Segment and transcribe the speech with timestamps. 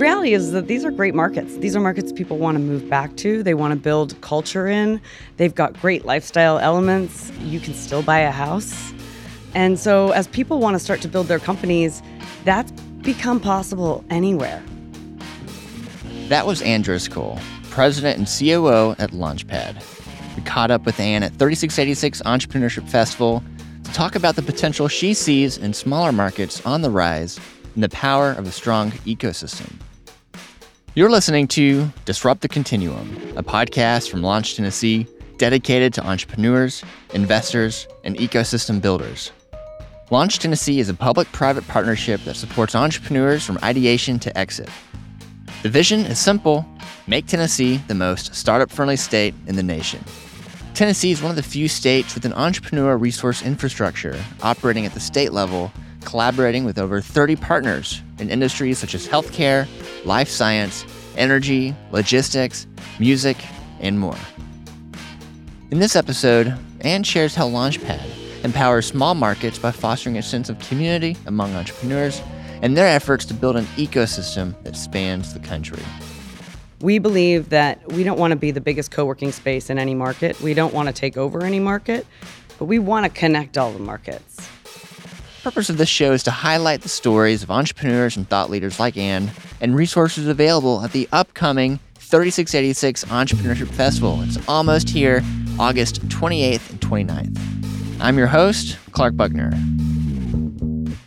[0.00, 1.56] reality is that these are great markets.
[1.58, 3.42] These are markets people want to move back to.
[3.42, 5.00] They want to build culture in.
[5.36, 7.30] They've got great lifestyle elements.
[7.40, 8.92] You can still buy a house.
[9.54, 12.02] And so, as people want to start to build their companies,
[12.44, 12.70] that's
[13.02, 14.62] become possible anywhere.
[16.28, 17.38] That was Anne Driscoll,
[17.70, 19.82] president and COO at Launchpad.
[20.36, 23.42] We caught up with Anne at 3686 Entrepreneurship Festival
[23.82, 27.40] to talk about the potential she sees in smaller markets on the rise
[27.74, 29.72] and the power of a strong ecosystem.
[30.96, 35.06] You're listening to Disrupt the Continuum, a podcast from Launch Tennessee
[35.38, 36.82] dedicated to entrepreneurs,
[37.14, 39.30] investors, and ecosystem builders.
[40.10, 44.68] Launch Tennessee is a public private partnership that supports entrepreneurs from ideation to exit.
[45.62, 46.66] The vision is simple
[47.06, 50.04] make Tennessee the most startup friendly state in the nation.
[50.74, 55.00] Tennessee is one of the few states with an entrepreneur resource infrastructure operating at the
[55.00, 55.70] state level,
[56.04, 59.66] collaborating with over 30 partners in industries such as healthcare,
[60.04, 60.84] life science,
[61.16, 62.66] energy, logistics,
[62.98, 63.36] music,
[63.80, 64.16] and more.
[65.70, 70.58] In this episode, Anne shares how Launchpad empowers small markets by fostering a sense of
[70.58, 72.22] community among entrepreneurs
[72.62, 75.82] and their efforts to build an ecosystem that spans the country.
[76.80, 79.94] We believe that we don't want to be the biggest co working space in any
[79.94, 80.40] market.
[80.40, 82.06] We don't want to take over any market,
[82.58, 84.48] but we want to connect all the markets.
[85.40, 88.78] The purpose of this show is to highlight the stories of entrepreneurs and thought leaders
[88.78, 89.30] like Anne
[89.62, 94.20] and resources available at the upcoming 3686 Entrepreneurship Festival.
[94.20, 95.22] It's almost here,
[95.58, 98.00] August 28th and 29th.
[98.02, 99.50] I'm your host, Clark Buckner.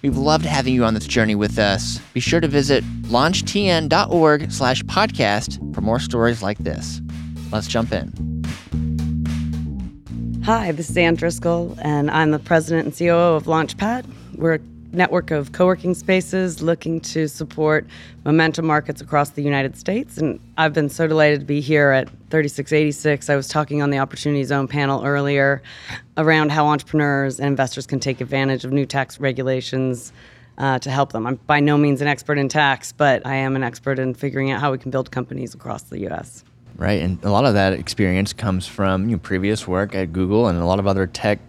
[0.01, 1.99] We've loved having you on this journey with us.
[2.15, 7.01] Be sure to visit launchtn.org slash podcast for more stories like this.
[7.51, 8.41] Let's jump in.
[10.43, 14.05] Hi, this is Anne Driscoll, and I'm the president and COO of Launchpad.
[14.35, 14.59] We're a
[14.93, 17.85] network of co working spaces looking to support
[18.23, 20.17] momentum markets across the United States.
[20.17, 23.29] And I've been so delighted to be here at 3686.
[23.29, 25.61] I was talking on the Opportunity Zone panel earlier
[26.17, 30.13] around how entrepreneurs and investors can take advantage of new tax regulations.
[30.55, 31.25] Uh, to help them.
[31.25, 34.51] I'm by no means an expert in tax, but I am an expert in figuring
[34.51, 36.43] out how we can build companies across the U.S.
[36.75, 40.47] Right, and a lot of that experience comes from you know, previous work at Google
[40.47, 41.39] and a lot of other tech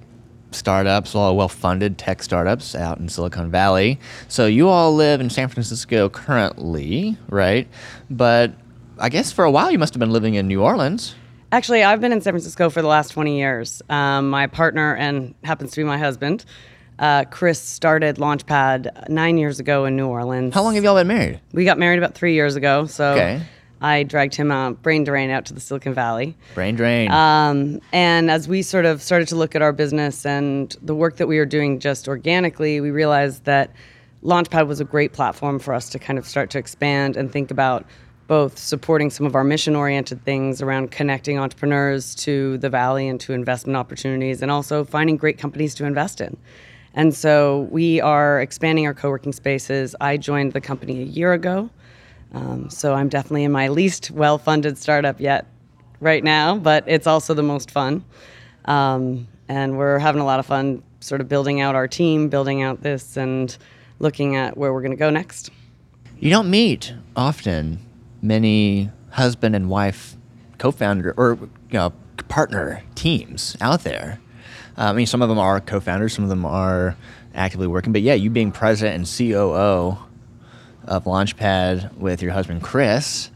[0.54, 3.98] startups, a lot of well-funded tech startups out in Silicon Valley.
[4.28, 7.68] So you all live in San Francisco currently, right?
[8.10, 8.52] But
[8.98, 11.14] I guess for a while you must have been living in New Orleans.
[11.52, 13.80] Actually, I've been in San Francisco for the last 20 years.
[13.88, 16.44] Um, my partner and happens to be my husband,
[16.98, 20.52] uh, Chris, started Launchpad nine years ago in New Orleans.
[20.54, 21.40] How long have y'all been married?
[21.52, 22.86] We got married about three years ago.
[22.86, 23.42] So Okay.
[23.84, 26.34] I dragged him out, brain drain out to the Silicon Valley.
[26.54, 27.10] Brain drain.
[27.12, 31.18] Um, and as we sort of started to look at our business and the work
[31.18, 33.70] that we were doing just organically, we realized that
[34.22, 37.50] Launchpad was a great platform for us to kind of start to expand and think
[37.50, 37.84] about
[38.26, 43.20] both supporting some of our mission oriented things around connecting entrepreneurs to the valley and
[43.20, 46.34] to investment opportunities and also finding great companies to invest in.
[46.94, 49.94] And so we are expanding our co working spaces.
[50.00, 51.68] I joined the company a year ago.
[52.34, 55.46] Um, so I'm definitely in my least well funded startup yet
[56.00, 58.04] right now, but it's also the most fun.
[58.64, 62.62] Um, and we're having a lot of fun sort of building out our team, building
[62.62, 63.56] out this, and
[63.98, 65.50] looking at where we're going to go next.
[66.18, 67.78] you don't meet often
[68.22, 70.16] many husband and wife
[70.58, 71.34] co-founder or
[71.70, 71.92] you know
[72.28, 74.18] partner teams out there.
[74.76, 76.96] Uh, I mean, some of them are co-founders, some of them are
[77.34, 77.92] actively working.
[77.92, 79.98] But yeah, you being president and COO
[80.86, 83.30] of Launchpad with your husband Chris,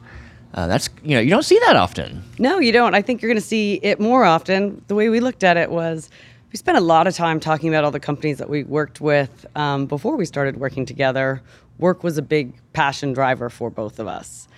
[0.55, 2.23] uh, that's you know you don't see that often.
[2.39, 2.95] No, you don't.
[2.95, 4.83] I think you're going to see it more often.
[4.89, 6.11] The way we looked at it was
[6.53, 9.47] we spent a lot of time talking about all the companies that we worked with
[9.55, 11.43] um, before we started working together.
[11.79, 14.49] Work was a big passion driver for both of us.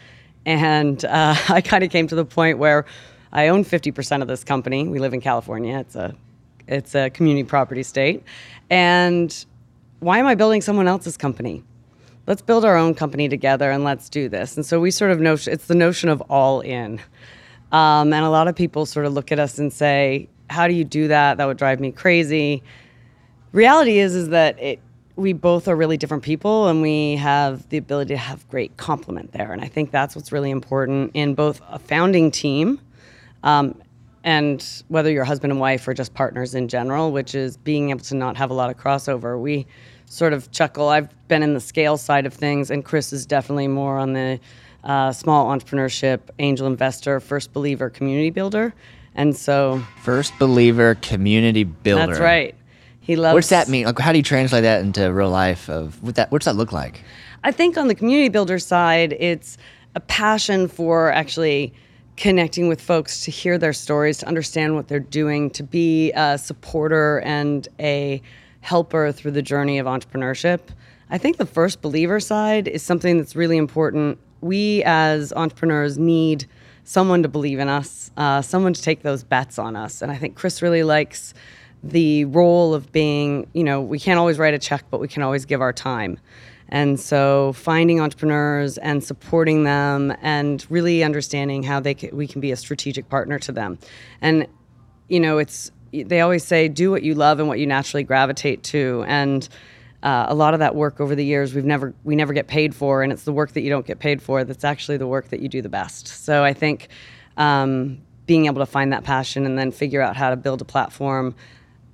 [0.47, 2.87] And uh, I kind of came to the point where
[3.33, 4.87] I own 50% of this company.
[4.87, 5.79] We live in California.
[5.79, 6.15] It's a
[6.67, 8.23] it's a community property state.
[8.71, 9.45] And
[9.99, 11.65] why am I building someone else's company?
[12.31, 14.55] Let's build our own company together and let's do this.
[14.55, 17.01] And so we sort of know it's the notion of all in.
[17.73, 20.73] Um, and a lot of people sort of look at us and say, "How do
[20.75, 21.39] you do that?
[21.39, 22.63] That would drive me crazy."
[23.51, 24.79] Reality is, is that it
[25.17, 29.33] we both are really different people, and we have the ability to have great complement
[29.33, 29.53] there.
[29.53, 32.79] And I think that's what's really important in both a founding team,
[33.43, 33.75] um,
[34.25, 38.01] and whether you're husband and wife or just partners in general, which is being able
[38.01, 39.41] to not have a lot of crossover.
[39.41, 39.67] We
[40.07, 40.89] sort of chuckle.
[40.89, 44.41] I've been in the scale side of things, and Chris is definitely more on the
[44.85, 48.75] uh, small entrepreneurship, angel investor, first believer, community builder.
[49.15, 52.07] And so First believer community builder.
[52.07, 52.55] that's right.
[53.01, 53.35] He loves.
[53.35, 53.87] What's that mean?
[53.87, 55.69] Like, how do you translate that into real life?
[55.69, 56.31] Of what that?
[56.31, 57.03] What's that look like?
[57.43, 59.57] I think on the community builder side, it's
[59.95, 61.73] a passion for actually
[62.21, 66.37] connecting with folks to hear their stories, to understand what they're doing, to be a
[66.37, 68.21] supporter and a
[68.61, 70.61] helper through the journey of entrepreneurship.
[71.09, 74.19] I think the first believer side is something that's really important.
[74.43, 76.45] We as entrepreneurs need
[76.85, 80.03] someone to believe in us, uh, someone to take those bets on us.
[80.03, 81.33] And I think Chris really likes
[81.83, 85.23] the role of being, you know, we can't always write a check, but we can
[85.23, 86.19] always give our time.
[86.69, 92.41] And so finding entrepreneurs and supporting them and really understanding how they can, we can
[92.41, 93.79] be a strategic partner to them.
[94.21, 94.47] And
[95.09, 98.63] you know, it's they always say do what you love and what you naturally gravitate
[98.63, 99.49] to and
[100.03, 102.75] uh, a lot of that work over the years we've never we never get paid
[102.75, 105.29] for and it's the work that you don't get paid for that's actually the work
[105.29, 106.89] that you do the best so i think
[107.37, 110.65] um, being able to find that passion and then figure out how to build a
[110.65, 111.35] platform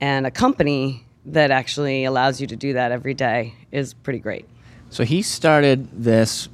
[0.00, 4.46] and a company that actually allows you to do that every day is pretty great
[4.90, 6.48] so he started this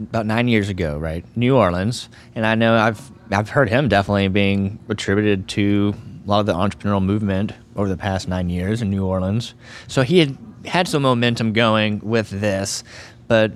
[0.00, 1.24] about nine years ago, right?
[1.36, 5.94] New Orleans, and I know I've I've heard him definitely being attributed to
[6.24, 9.54] a lot of the entrepreneurial movement over the past nine years in New Orleans.
[9.88, 12.84] So he had had some momentum going with this,
[13.28, 13.52] but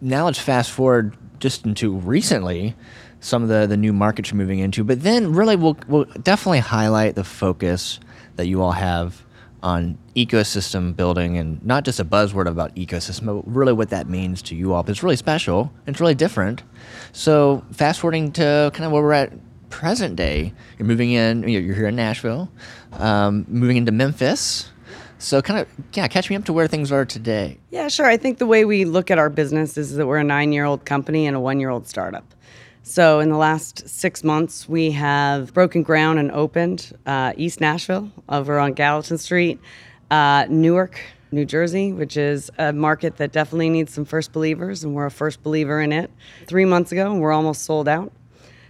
[0.00, 2.74] now let's fast forward just into recently
[3.20, 4.84] some of the, the new markets you're moving into.
[4.84, 7.98] But then really we'll, we'll definitely highlight the focus
[8.38, 9.24] that you all have
[9.62, 14.40] on ecosystem building and not just a buzzword about ecosystem, but really what that means
[14.40, 14.82] to you all.
[14.82, 16.62] But it's really special it's really different.
[17.12, 19.32] So fast forwarding to kind of where we're at
[19.68, 22.50] present day, you're moving in, you're here in Nashville,
[22.92, 24.70] um, moving into Memphis.
[25.18, 27.58] So kind of yeah, catch me up to where things are today.
[27.70, 28.06] Yeah, sure.
[28.06, 31.26] I think the way we look at our business is that we're a nine-year-old company
[31.26, 32.24] and a one-year-old startup.
[32.88, 38.10] So in the last six months, we have broken ground and opened uh, East Nashville
[38.30, 39.60] over on Gallatin Street,
[40.10, 40.98] uh, Newark,
[41.30, 45.10] New Jersey, which is a market that definitely needs some first believers, and we're a
[45.10, 46.10] first believer in it.
[46.46, 48.10] Three months ago, and we're almost sold out.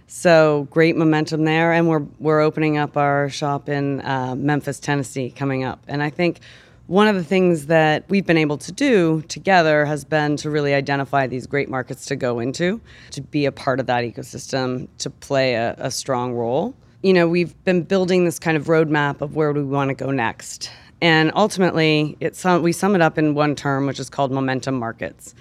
[0.07, 5.31] So great momentum there, and we're we're opening up our shop in uh, Memphis, Tennessee,
[5.31, 5.81] coming up.
[5.87, 6.41] And I think
[6.89, 10.73] one of the things that we've been able to do together has been to really
[10.73, 12.81] identify these great markets to go into,
[13.11, 16.73] to be a part of that ecosystem, to play a, a strong role.
[17.03, 20.09] You know, we've been building this kind of roadmap of where we want to go
[20.09, 20.71] next.
[20.99, 25.35] And ultimately, it's, we sum it up in one term, which is called momentum markets.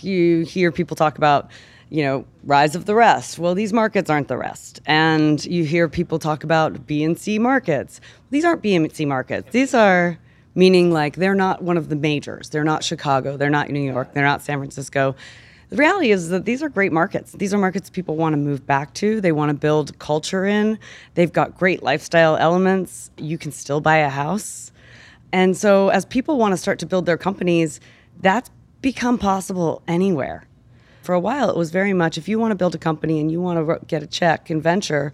[0.00, 1.50] You hear people talk about,
[1.88, 3.38] you know, rise of the rest.
[3.38, 4.82] Well, these markets aren't the rest.
[4.84, 8.02] And you hear people talk about B and C markets.
[8.28, 9.48] These aren't B and C markets.
[9.50, 10.18] These are
[10.54, 12.48] meaning like they're not one of the majors.
[12.48, 13.36] They're not Chicago.
[13.36, 14.12] They're not New York.
[14.14, 15.14] They're not San Francisco.
[15.70, 17.32] The reality is that these are great markets.
[17.32, 19.20] These are markets people want to move back to.
[19.20, 20.78] They want to build culture in.
[21.14, 23.10] They've got great lifestyle elements.
[23.16, 24.72] You can still buy a house.
[25.32, 27.78] And so, as people want to start to build their companies,
[28.20, 28.50] that's
[28.82, 30.44] become possible anywhere.
[31.02, 33.30] For a while, it was very much if you want to build a company and
[33.30, 35.12] you want to get a check and venture,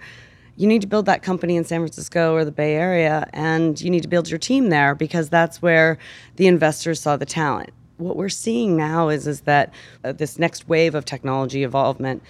[0.56, 3.90] you need to build that company in San Francisco or the Bay Area, and you
[3.90, 5.98] need to build your team there because that's where
[6.36, 7.70] the investors saw the talent.
[7.98, 9.72] What we're seeing now is is that
[10.04, 12.22] uh, this next wave of technology involvement,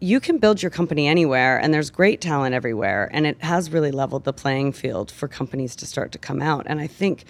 [0.00, 3.90] you can build your company anywhere, and there's great talent everywhere, and it has really
[3.90, 6.66] leveled the playing field for companies to start to come out.
[6.66, 7.24] And I think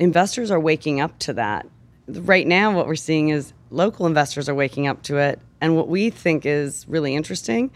[0.00, 1.66] investors are waking up to that.
[2.08, 5.86] Right now, what we're seeing is local investors are waking up to it, and what
[5.86, 7.70] we think is really interesting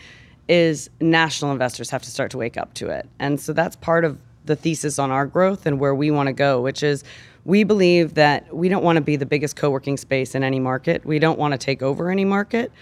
[0.49, 3.09] is national investors have to start to wake up to it.
[3.19, 6.33] And so that's part of the thesis on our growth and where we want to
[6.33, 7.03] go, which is
[7.45, 10.61] we believe that we don't want to be the biggest co working space in any
[10.61, 11.05] market.
[11.05, 12.73] We don't want to take over any market,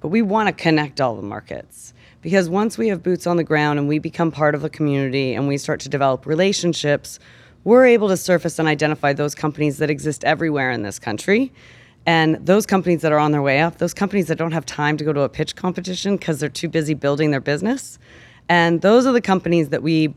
[0.00, 1.94] but we want to connect all the markets.
[2.22, 5.34] Because once we have boots on the ground and we become part of a community
[5.34, 7.18] and we start to develop relationships,
[7.64, 11.52] we're able to surface and identify those companies that exist everywhere in this country
[12.06, 14.96] and those companies that are on their way up, those companies that don't have time
[14.96, 17.98] to go to a pitch competition because they're too busy building their business,
[18.48, 20.14] and those are the companies that we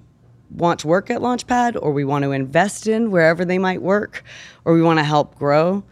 [0.52, 4.24] want to work at Launchpad or we want to invest in wherever they might work
[4.64, 5.84] or we want to help grow.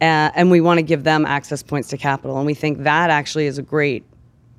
[0.00, 2.38] Uh, and we want to give them access points to capital.
[2.38, 4.02] And we think that actually is a great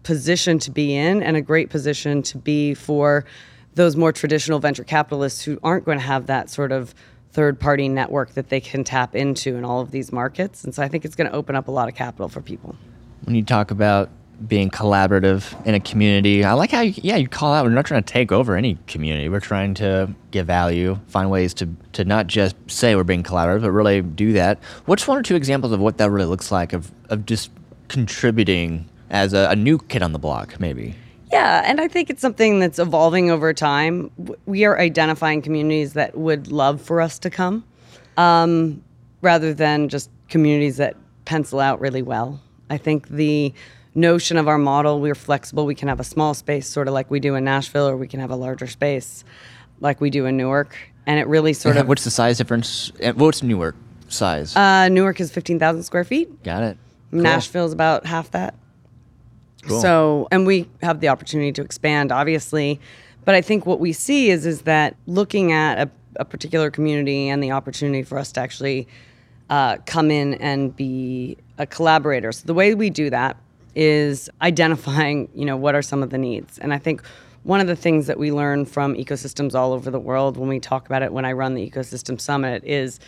[0.03, 3.25] position to be in and a great position to be for
[3.74, 6.93] those more traditional venture capitalists who aren't going to have that sort of
[7.31, 10.63] third party network that they can tap into in all of these markets.
[10.63, 12.75] And so I think it's going to open up a lot of capital for people.
[13.23, 14.09] When you talk about
[14.47, 17.85] being collaborative in a community, I like how you, yeah, you call out, we're not
[17.85, 19.29] trying to take over any community.
[19.29, 23.61] We're trying to give value, find ways to, to not just say we're being collaborative,
[23.61, 24.59] but really do that.
[24.85, 27.51] What's one or two examples of what that really looks like of, of just
[27.88, 30.95] contributing as a, a new kid on the block, maybe?
[31.31, 34.11] Yeah, and I think it's something that's evolving over time.
[34.45, 37.63] We are identifying communities that would love for us to come,
[38.17, 38.83] um,
[39.21, 40.95] rather than just communities that
[41.25, 42.41] pencil out really well.
[42.69, 43.53] I think the
[43.95, 45.65] notion of our model, we're flexible.
[45.65, 48.07] We can have a small space, sort of like we do in Nashville, or we
[48.07, 49.23] can have a larger space,
[49.79, 50.75] like we do in Newark.
[51.05, 51.88] And it really sort of.
[51.88, 52.91] What's the size difference?
[53.03, 53.75] Uh, What's Newark
[54.07, 54.55] size?
[54.55, 56.43] Uh, Newark is 15,000 square feet.
[56.43, 56.77] Got it.
[57.11, 57.21] Cool.
[57.21, 58.53] Nashville's about half that.
[59.63, 59.82] Cool.
[59.82, 62.80] So, and we have the opportunity to expand, obviously.
[63.25, 67.30] But I think what we see is is that looking at a, a particular community
[67.30, 68.88] and the opportunity for us to actually
[69.50, 72.32] uh, come in and be a collaborator.
[72.32, 73.38] So the way we do that
[73.75, 76.58] is identifying, you know, what are some of the needs.
[76.58, 77.03] And I think
[77.44, 80.60] one of the things that we learn from ecosystems all over the world when we
[80.60, 83.00] talk about it when I run the ecosystem summit is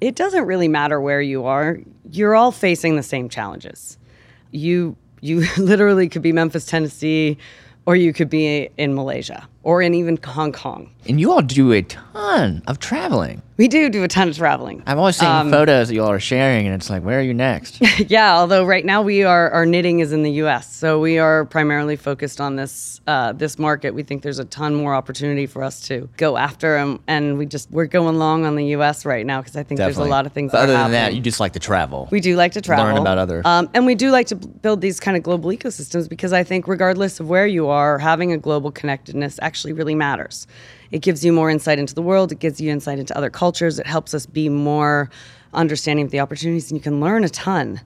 [0.00, 1.78] it doesn't really matter where you are.
[2.10, 3.98] You're all facing the same challenges.
[4.50, 7.38] You you literally could be Memphis, Tennessee,
[7.86, 10.88] or you could be in Malaysia or in even Hong Kong.
[11.08, 13.42] And you all do a ton of traveling.
[13.56, 14.82] We do do a ton of traveling.
[14.86, 17.22] I'm always seeing Um, photos that you all are sharing, and it's like, where are
[17.22, 17.80] you next?
[18.10, 21.46] yeah, although right now we are our knitting is in the U.S., so we are
[21.46, 23.94] primarily focused on this uh, this market.
[23.94, 27.46] We think there's a ton more opportunity for us to go after, and, and we
[27.46, 29.04] just we're going long on the U.S.
[29.06, 30.52] right now because I think there's a lot of things.
[30.52, 32.08] But other than that, you just like to travel.
[32.12, 32.84] We do like to travel.
[32.84, 36.08] learn about other- Um, and we do like to build these kind of global ecosystems
[36.10, 40.46] because I think, regardless of where you are, having a global connectedness actually really matters.
[40.90, 43.78] It gives you more insight into the world, it gives you insight into other cultures,
[43.78, 45.10] it helps us be more
[45.54, 47.80] understanding of the opportunities, and you can learn a ton.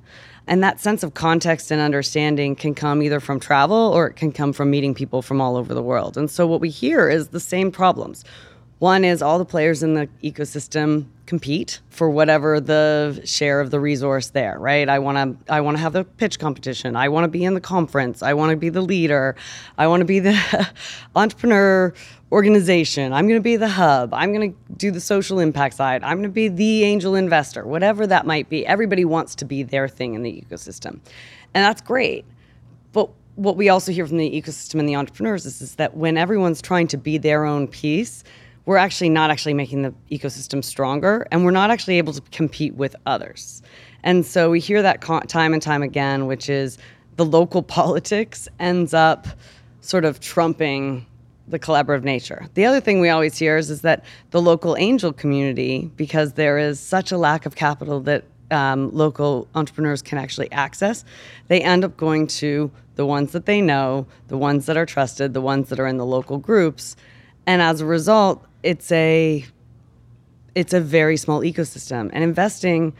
[0.46, 4.32] And that sense of context and understanding can come either from travel or it can
[4.32, 6.16] come from meeting people from all over the world.
[6.16, 8.24] And so, what we hear is the same problems.
[8.80, 13.78] One is all the players in the ecosystem compete for whatever the share of the
[13.78, 14.88] resource there, right?
[14.88, 16.96] I want to I want to have the pitch competition.
[16.96, 18.20] I want to be in the conference.
[18.20, 19.36] I want to be the leader.
[19.78, 20.36] I want to be the
[21.14, 21.94] entrepreneur
[22.32, 23.12] organization.
[23.12, 24.12] I'm going to be the hub.
[24.12, 26.02] I'm going to do the social impact side.
[26.02, 27.64] I'm going to be the angel investor.
[27.64, 28.66] Whatever that might be.
[28.66, 30.98] Everybody wants to be their thing in the ecosystem.
[31.54, 32.24] And that's great.
[32.92, 36.18] But what we also hear from the ecosystem and the entrepreneurs is, is that when
[36.18, 38.24] everyone's trying to be their own piece,
[38.70, 42.72] we're actually not actually making the ecosystem stronger and we're not actually able to compete
[42.76, 43.64] with others.
[44.04, 46.78] And so we hear that time and time again, which is
[47.16, 49.26] the local politics ends up
[49.80, 51.04] sort of trumping
[51.48, 52.46] the collaborative nature.
[52.54, 56.56] The other thing we always hear is, is that the local angel community, because there
[56.56, 58.22] is such a lack of capital that
[58.52, 61.04] um, local entrepreneurs can actually access,
[61.48, 65.34] they end up going to the ones that they know, the ones that are trusted,
[65.34, 66.94] the ones that are in the local groups,
[67.46, 69.44] and as a result, it's a
[70.54, 72.10] it's a very small ecosystem.
[72.12, 72.92] And investing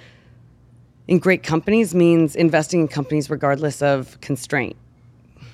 [1.09, 4.77] in great companies means investing in companies regardless of constraint.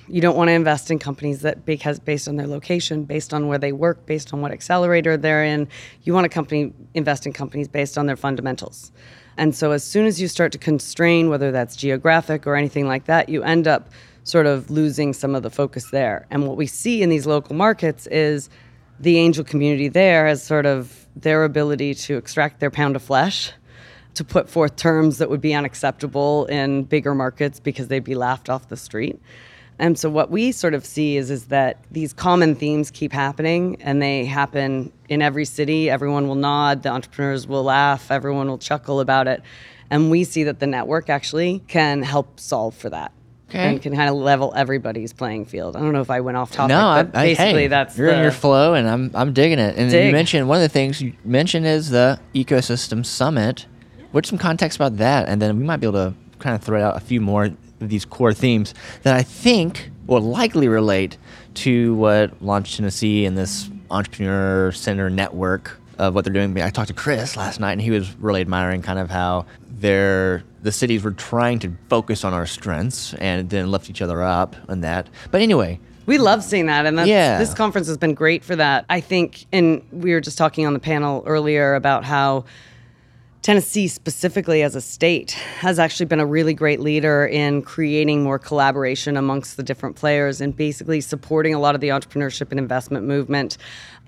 [0.07, 3.47] You don't want to invest in companies that because based on their location, based on
[3.47, 5.67] where they work, based on what accelerator they're in.
[6.03, 8.91] You want a company invest in companies based on their fundamentals.
[9.35, 13.05] And so as soon as you start to constrain whether that's geographic or anything like
[13.05, 13.89] that, you end up
[14.23, 16.25] sort of losing some of the focus there.
[16.29, 18.49] And what we see in these local markets is
[18.99, 23.51] the angel community there has sort of their ability to extract their pound of flesh
[24.15, 28.49] to put forth terms that would be unacceptable in bigger markets because they'd be laughed
[28.49, 29.21] off the street.
[29.79, 33.77] And so what we sort of see is is that these common themes keep happening
[33.79, 35.89] and they happen in every city.
[35.89, 39.43] Everyone will nod, the entrepreneurs will laugh, everyone will chuckle about it.
[39.91, 43.11] And we see that the network actually can help solve for that.
[43.49, 43.59] Okay.
[43.59, 45.77] And can kind of level everybody's playing field.
[45.77, 47.97] I don't know if I went off topic, no, I, but I, basically hey, that's
[47.97, 49.77] you're in your flow, and I'm I'm digging it.
[49.77, 53.65] And you mentioned one of the things you mentioned is the ecosystem summit.
[54.11, 55.29] What's some context about that?
[55.29, 57.89] And then we might be able to kind of throw out a few more of
[57.89, 58.73] these core themes
[59.03, 61.17] that I think will likely relate
[61.55, 66.59] to what Launch Tennessee and this entrepreneur center network of what they're doing.
[66.61, 69.45] I talked to Chris last night, and he was really admiring kind of how
[69.79, 74.21] they're the cities were trying to focus on our strengths and then lift each other
[74.21, 75.07] up and that.
[75.31, 77.37] But anyway, We love seeing that, and that's, Yeah.
[77.37, 78.83] this conference has been great for that.
[78.89, 82.43] I think, and we were just talking on the panel earlier about how
[83.47, 88.37] Tennessee, specifically as a state, has actually been a really great leader in creating more
[88.37, 93.05] collaboration amongst the different players and basically supporting a lot of the entrepreneurship and investment
[93.05, 93.57] movement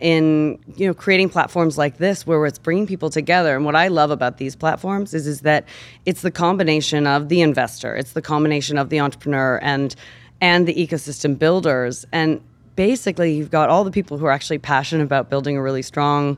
[0.01, 3.55] in you know creating platforms like this where it's bringing people together.
[3.55, 5.63] And what I love about these platforms is is that
[6.05, 9.95] it's the combination of the investor, it's the combination of the entrepreneur and
[10.41, 12.05] and the ecosystem builders.
[12.11, 12.41] And
[12.75, 16.37] basically, you've got all the people who are actually passionate about building a really strong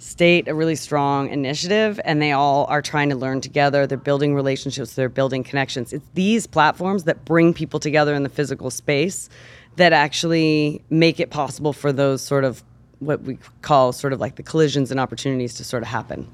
[0.00, 3.86] state, a really strong initiative, and they all are trying to learn together.
[3.86, 5.92] They're building relationships, they're building connections.
[5.92, 9.28] It's these platforms that bring people together in the physical space
[9.76, 12.64] that actually make it possible for those sort of
[12.98, 16.26] what we call sort of like the collisions and opportunities to sort of happen.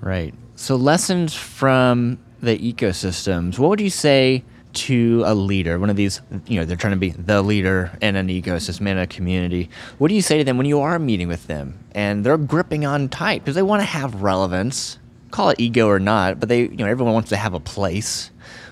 [0.00, 0.34] Right.
[0.56, 6.20] So lessons from the ecosystems, what would you say to a leader, one of these,
[6.46, 9.68] you know, they're trying to be the leader in an ecosystem, in a community.
[9.98, 12.84] What do you say to them when you are meeting with them and they're gripping
[12.86, 14.98] on tight because they want to have relevance,
[15.30, 18.30] call it ego or not, but they, you know, everyone wants to have a place.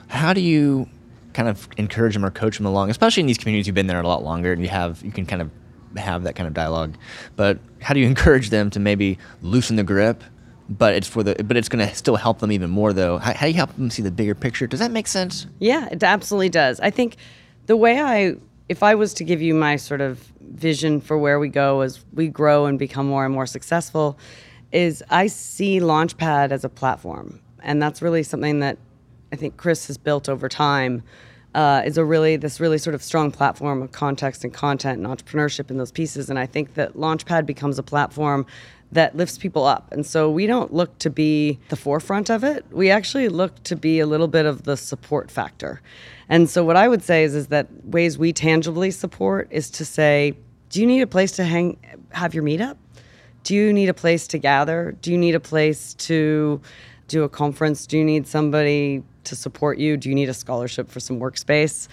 [0.09, 0.89] How do you
[1.33, 4.01] kind of encourage them or coach them along, especially in these communities you've been there
[4.01, 5.51] a lot longer and you have, you can kind of
[5.97, 6.97] have that kind of dialogue.
[7.37, 10.23] But how do you encourage them to maybe loosen the grip
[10.69, 13.19] but it's for the but it's going to still help them even more though.
[13.19, 14.67] How, how, do you help them see the bigger picture?
[14.67, 15.47] Does that make sense?
[15.59, 16.81] Yeah it absolutely does.
[16.81, 17.17] I think
[17.67, 18.35] the way i
[18.69, 22.05] if i was to give you my sort of vision for where we go as
[22.15, 24.19] we grow and become more and more successful
[24.73, 27.41] is i see launchpad as a platform.
[27.63, 28.79] And that's really something that
[29.33, 31.03] i think chris has built over time
[31.55, 35.07] uh, is a really this really sort of strong platform of context and content and
[35.07, 36.29] entrepreneurship in those pieces.
[36.31, 38.47] And i think that launchpad becomes a platform
[38.93, 39.93] that lifts people up.
[39.93, 42.65] And so we don't look to be the forefront of it.
[42.71, 45.83] We actually look to be a little bit of the support factor.
[46.29, 49.85] And so what I would say is is that ways we tangibly support is to
[49.85, 50.35] say,
[50.71, 51.79] do you need a place to hang
[52.11, 52.77] have your meetup?
[53.45, 54.97] Do you need a place to gather?
[55.01, 56.61] Do you need a place to
[57.09, 57.87] do a conference?
[57.87, 59.97] Do you need somebody to support you?
[59.97, 61.89] Do you need a scholarship for some workspace?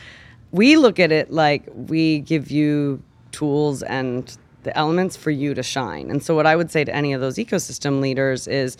[0.51, 5.63] We look at it like we give you tools and the elements for you to
[5.63, 6.11] shine.
[6.11, 8.77] And so, what I would say to any of those ecosystem leaders is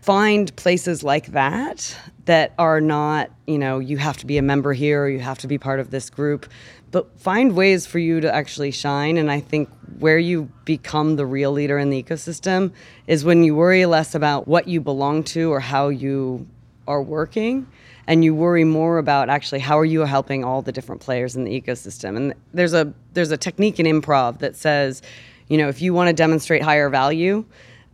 [0.00, 4.72] find places like that that are not, you know, you have to be a member
[4.72, 6.46] here or you have to be part of this group,
[6.90, 9.16] but find ways for you to actually shine.
[9.16, 12.72] And I think where you become the real leader in the ecosystem
[13.06, 16.46] is when you worry less about what you belong to or how you
[16.86, 17.66] are working
[18.06, 21.44] and you worry more about actually how are you helping all the different players in
[21.44, 22.16] the ecosystem?
[22.16, 25.02] And there's a there's a technique in improv that says
[25.48, 27.44] you know if you want to demonstrate higher value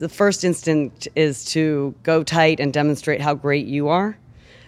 [0.00, 4.16] the first instinct is to go tight and demonstrate how great you are.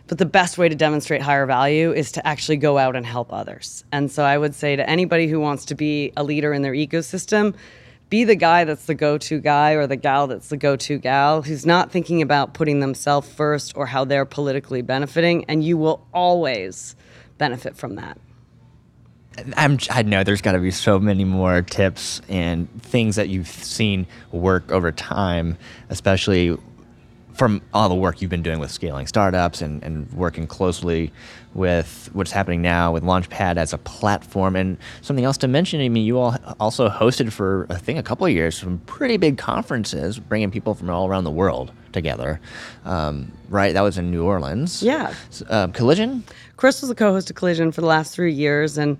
[0.07, 3.33] But the best way to demonstrate higher value is to actually go out and help
[3.33, 3.83] others.
[3.93, 6.75] And so i would say to anybody who wants to be a leader in their
[6.75, 7.55] ecosystem
[8.13, 11.65] be the guy that's the go-to guy or the gal that's the go-to gal who's
[11.65, 16.95] not thinking about putting themselves first or how they're politically benefiting and you will always
[17.39, 18.19] benefit from that.
[19.57, 23.49] I'm, I know there's got to be so many more tips and things that you've
[23.49, 25.57] seen work over time,
[25.89, 26.59] especially
[27.35, 31.13] from all the work you've been doing with scaling startups and, and working closely
[31.55, 34.57] with what's happening now with Launchpad as a platform.
[34.57, 38.03] And something else to mention, I mean, you all also hosted for, I think, a
[38.03, 42.41] couple of years some pretty big conferences, bringing people from all around the world together.
[42.85, 43.73] Um, right?
[43.73, 44.83] That was in New Orleans.
[44.83, 45.15] Yeah.
[45.49, 46.25] Uh, Collision?
[46.57, 48.97] Chris was the co host of Collision for the last three years, and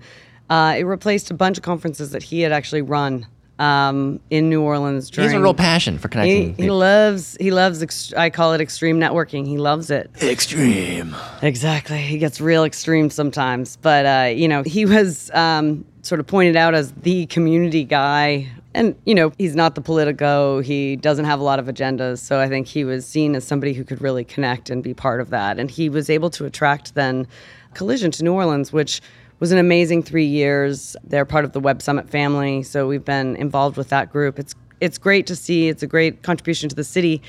[0.49, 3.25] uh, it replaced a bunch of conferences that he had actually run
[3.59, 5.09] um, in New Orleans.
[5.09, 6.55] During, he has a real passion for connecting.
[6.55, 7.37] He, he loves.
[7.39, 7.83] He loves.
[7.83, 9.45] Ext- I call it extreme networking.
[9.45, 10.09] He loves it.
[10.21, 11.15] Extreme.
[11.41, 11.97] Exactly.
[11.99, 16.55] He gets real extreme sometimes, but uh, you know, he was um, sort of pointed
[16.55, 18.49] out as the community guy.
[18.75, 20.59] And you know he's not the politico.
[20.59, 22.17] He doesn't have a lot of agendas.
[22.17, 25.21] So I think he was seen as somebody who could really connect and be part
[25.21, 25.59] of that.
[25.59, 27.27] And he was able to attract then
[27.75, 28.99] Collision to New Orleans, which
[29.43, 30.95] was an amazing three years.
[31.03, 34.39] They're part of the Web Summit family, so we've been involved with that group.
[34.39, 35.67] It's it's great to see.
[35.67, 37.21] It's a great contribution to the city.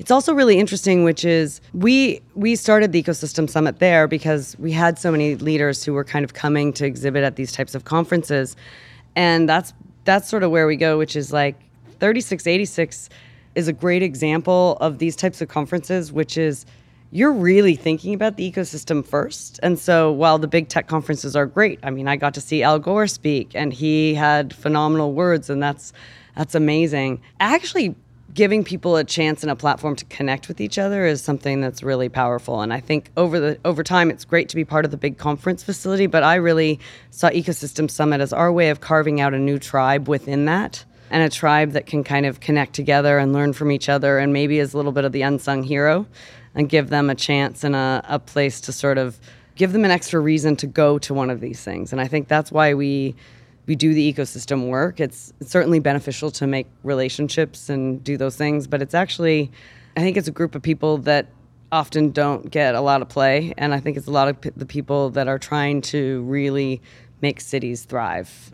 [0.00, 4.72] It's also really interesting, which is we we started the ecosystem summit there because we
[4.72, 7.84] had so many leaders who were kind of coming to exhibit at these types of
[7.84, 8.56] conferences,
[9.14, 11.54] and that's that's sort of where we go, which is like
[12.00, 13.10] 3686
[13.54, 16.66] is a great example of these types of conferences, which is
[17.12, 19.58] you're really thinking about the ecosystem first.
[19.62, 22.62] And so while the big tech conferences are great, I mean, I got to see
[22.62, 25.92] Al Gore speak and he had phenomenal words and that's
[26.36, 27.20] that's amazing.
[27.40, 27.96] Actually
[28.32, 31.82] giving people a chance and a platform to connect with each other is something that's
[31.82, 34.92] really powerful and I think over the over time it's great to be part of
[34.92, 36.78] the big conference facility, but I really
[37.10, 41.24] saw Ecosystem Summit as our way of carving out a new tribe within that and
[41.24, 44.60] a tribe that can kind of connect together and learn from each other and maybe
[44.60, 46.06] is a little bit of the unsung hero
[46.54, 49.18] and give them a chance and a, a place to sort of
[49.54, 51.92] give them an extra reason to go to one of these things.
[51.92, 53.14] And I think that's why we
[53.66, 54.98] we do the ecosystem work.
[54.98, 59.52] It's, it's certainly beneficial to make relationships and do those things, but it's actually
[59.96, 61.26] I think it's a group of people that
[61.72, 64.50] often don't get a lot of play, and I think it's a lot of p-
[64.56, 66.80] the people that are trying to really
[67.20, 68.52] make cities thrive.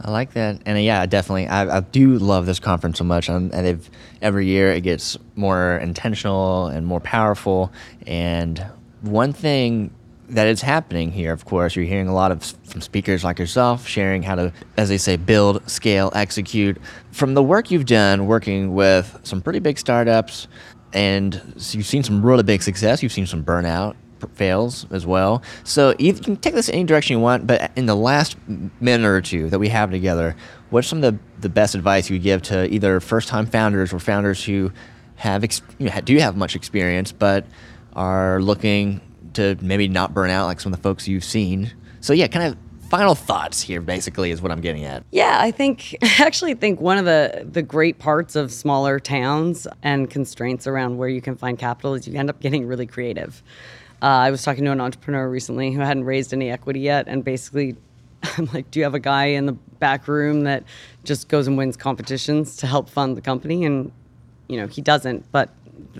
[0.00, 1.48] I like that, and uh, yeah, definitely.
[1.48, 3.90] I, I do love this conference so much, and if
[4.22, 7.72] every year it gets more intentional and more powerful.
[8.06, 8.64] And
[9.00, 9.92] one thing
[10.28, 13.88] that is happening here, of course, you're hearing a lot of from speakers like yourself
[13.88, 16.78] sharing how to, as they say, build, scale, execute.
[17.10, 20.46] From the work you've done working with some pretty big startups,
[20.92, 23.02] and you've seen some really big success.
[23.02, 23.96] You've seen some burnout
[24.34, 25.42] fails as well.
[25.64, 28.36] So you can take this any direction you want, but in the last
[28.80, 30.36] minute or two that we have together,
[30.70, 33.92] what's some of the, the best advice you would give to either first time founders
[33.92, 34.72] or founders who
[35.16, 37.46] have ex- you know, do have much experience but
[37.94, 39.00] are looking
[39.34, 41.72] to maybe not burn out like some of the folks you've seen?
[42.00, 45.04] So yeah, kind of final thoughts here basically is what I'm getting at.
[45.10, 49.66] Yeah, I think I actually think one of the the great parts of smaller towns
[49.82, 53.42] and constraints around where you can find capital is you end up getting really creative.
[54.00, 57.24] Uh, I was talking to an entrepreneur recently who hadn't raised any equity yet, and
[57.24, 57.76] basically,
[58.36, 60.64] I'm like, "Do you have a guy in the back room that
[61.04, 63.90] just goes and wins competitions to help fund the company?" And
[64.46, 65.50] you know, he doesn't, but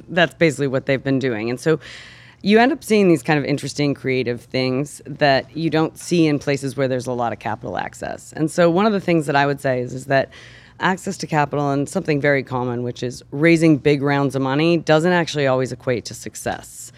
[0.08, 1.50] that's basically what they've been doing.
[1.50, 1.80] And so,
[2.42, 6.38] you end up seeing these kind of interesting creative things that you don't see in
[6.38, 8.32] places where there's a lot of capital access.
[8.32, 10.30] And so, one of the things that I would say is, is that
[10.80, 15.12] access to capital and something very common, which is raising big rounds of money, doesn't
[15.12, 16.92] actually always equate to success.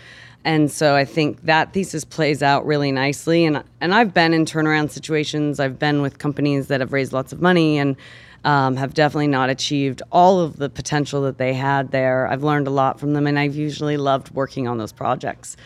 [0.45, 3.45] And so I think that thesis plays out really nicely.
[3.45, 5.61] And and I've been in turnaround situations.
[5.61, 7.97] I've been with companies that have raised lots of money and
[8.45, 12.27] um, have definitely not achieved all of the potential that they had there.
[12.27, 15.57] I've learned a lot from them, and I've usually loved working on those projects.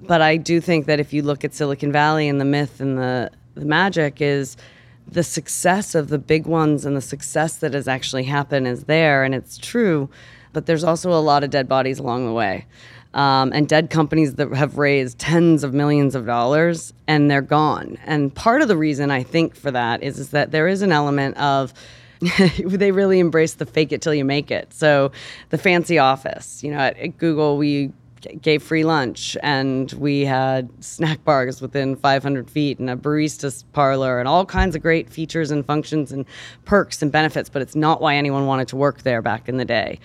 [0.00, 2.96] But I do think that if you look at Silicon Valley and the myth and
[2.96, 4.56] the, the magic is
[5.08, 9.24] the success of the big ones and the success that has actually happened is there,
[9.24, 10.08] and it's true.
[10.52, 12.66] But there's also a lot of dead bodies along the way
[13.14, 17.98] um, and dead companies that have raised tens of millions of dollars and they're gone.
[18.04, 20.92] And part of the reason I think for that is, is that there is an
[20.92, 21.74] element of
[22.64, 24.72] they really embrace the fake it till you make it.
[24.74, 25.10] So
[25.48, 27.92] the fancy office, you know, at, at Google we
[28.42, 34.18] gave free lunch and we had snack bars within 500 feet and a barista parlor
[34.18, 36.26] and all kinds of great features and functions and
[36.66, 39.64] perks and benefits but it's not why anyone wanted to work there back in the
[39.64, 39.98] day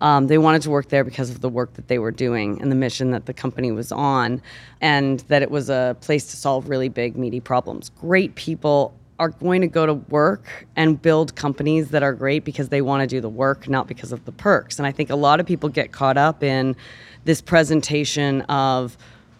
[0.00, 2.70] um, they wanted to work there because of the work that they were doing and
[2.70, 4.40] the mission that the company was on,
[4.80, 7.90] and that it was a place to solve really big, meaty problems.
[8.00, 12.68] Great people are going to go to work and build companies that are great because
[12.68, 14.78] they want to do the work, not because of the perks.
[14.78, 16.76] And I think a lot of people get caught up in
[17.24, 18.96] this presentation of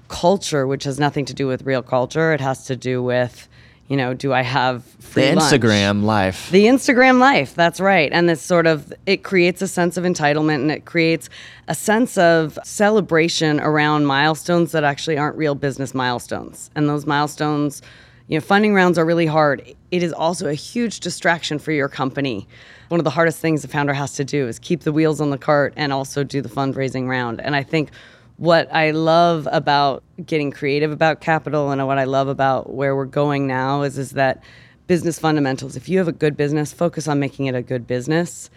[0.08, 2.32] culture, which has nothing to do with real culture.
[2.32, 3.48] It has to do with
[3.88, 5.52] you know, do I have free the lunch?
[5.52, 6.50] Instagram life?
[6.50, 8.12] The Instagram life, that's right.
[8.12, 11.30] And this sort of it creates a sense of entitlement and it creates
[11.68, 16.70] a sense of celebration around milestones that actually aren't real business milestones.
[16.74, 17.80] And those milestones,
[18.26, 19.74] you know, funding rounds are really hard.
[19.90, 22.46] It is also a huge distraction for your company.
[22.88, 25.30] One of the hardest things a founder has to do is keep the wheels on
[25.30, 27.40] the cart and also do the fundraising round.
[27.40, 27.90] And I think
[28.38, 33.04] what I love about getting creative about capital and what I love about where we're
[33.04, 34.42] going now is is that
[34.86, 35.76] business fundamentals.
[35.76, 38.48] If you have a good business, focus on making it a good business.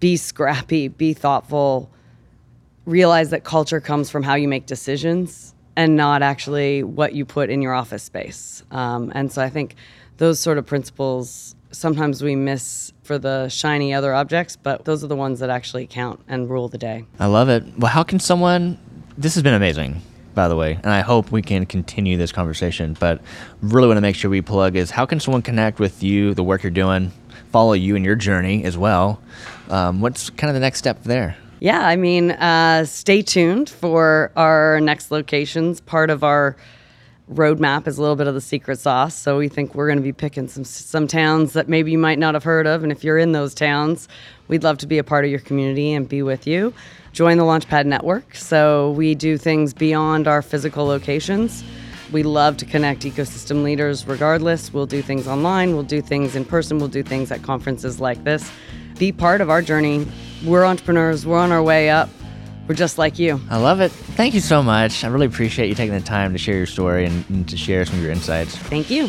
[0.00, 1.90] Be scrappy, be thoughtful.
[2.86, 7.50] Realize that culture comes from how you make decisions and not actually what you put
[7.50, 8.62] in your office space.
[8.70, 9.74] Um, and so I think
[10.18, 15.08] those sort of principles sometimes we miss for the shiny other objects, but those are
[15.08, 17.04] the ones that actually count and rule the day.
[17.18, 17.64] I love it.
[17.76, 18.78] Well, how can someone
[19.16, 20.02] this has been amazing,
[20.34, 22.96] by the way, and I hope we can continue this conversation.
[22.98, 23.20] But
[23.60, 26.42] really want to make sure we plug is how can someone connect with you, the
[26.42, 27.12] work you're doing,
[27.50, 29.20] follow you in your journey as well.
[29.68, 31.36] Um, what's kind of the next step there?
[31.60, 35.80] Yeah, I mean, uh, stay tuned for our next locations.
[35.80, 36.56] Part of our
[37.32, 39.14] roadmap is a little bit of the secret sauce.
[39.14, 42.18] So we think we're going to be picking some some towns that maybe you might
[42.18, 44.08] not have heard of, and if you're in those towns,
[44.48, 46.74] we'd love to be a part of your community and be with you
[47.14, 48.34] join the Launchpad Network.
[48.34, 51.62] So we do things beyond our physical locations.
[52.12, 54.72] We love to connect ecosystem leaders regardless.
[54.72, 58.24] We'll do things online, we'll do things in person, we'll do things at conferences like
[58.24, 58.50] this.
[58.98, 60.06] Be part of our journey.
[60.44, 62.10] We're entrepreneurs, we're on our way up.
[62.66, 63.40] We're just like you.
[63.50, 63.92] I love it.
[63.92, 65.04] Thank you so much.
[65.04, 67.84] I really appreciate you taking the time to share your story and, and to share
[67.84, 68.56] some of your insights.
[68.56, 69.08] Thank you.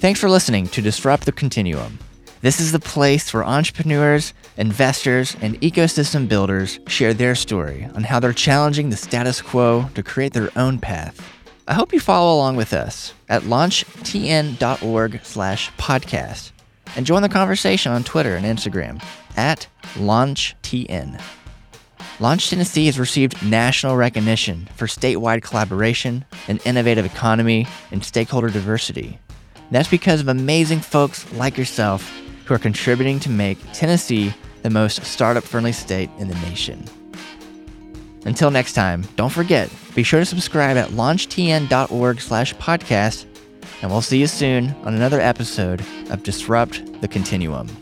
[0.00, 2.00] Thanks for listening to Disrupt the Continuum.
[2.40, 8.18] This is the place where entrepreneurs, investors, and ecosystem builders share their story on how
[8.18, 11.24] they're challenging the status quo to create their own path.
[11.68, 16.50] I hope you follow along with us at launchtn.org slash podcast
[16.96, 19.02] and join the conversation on Twitter and Instagram
[19.36, 21.20] at LaunchTN.
[22.20, 29.18] Launch Tennessee has received national recognition for statewide collaboration, an innovative economy, and stakeholder diversity.
[29.70, 32.08] That's because of amazing folks like yourself
[32.44, 36.84] who are contributing to make Tennessee the most startup friendly state in the nation.
[38.24, 43.26] Until next time, don't forget, be sure to subscribe at launchtn.org slash podcast,
[43.82, 47.81] and we'll see you soon on another episode of Disrupt the Continuum.